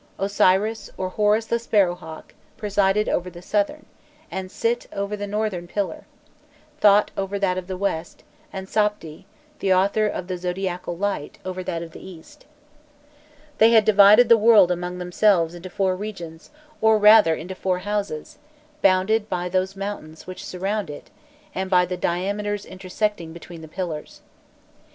[0.17, 3.85] Osiris, or Horus the sparrow hawk, presided over the southern,
[4.31, 6.05] and Sit over the northern pillar;
[6.79, 9.25] Thot over that of the west, and Sapdi,
[9.59, 12.47] the author of the zodiacal light, over that of the east.
[13.59, 16.49] They had divided the world among themselves into four regions,
[16.81, 18.39] or rather into four "houses,"
[18.81, 21.11] bounded by those mountains which surround it,
[21.53, 24.21] and by the diameters intersecting between the pillars.